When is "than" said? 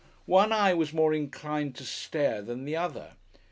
2.41-2.65